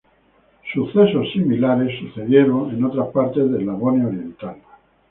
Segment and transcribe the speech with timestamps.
[0.73, 4.55] Eventos similares sucedieron en otras partes de Eslavonia oriental.